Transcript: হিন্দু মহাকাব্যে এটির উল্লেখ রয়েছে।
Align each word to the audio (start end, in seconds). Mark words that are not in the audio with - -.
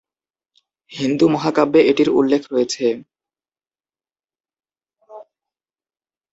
হিন্দু 0.91 1.25
মহাকাব্যে 1.33 1.79
এটির 1.89 2.09
উল্লেখ 2.19 2.41
রয়েছে। 2.53 2.85